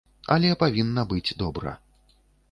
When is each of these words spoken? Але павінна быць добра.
Але 0.35 0.49
павінна 0.63 1.03
быць 1.11 1.35
добра. 1.41 1.75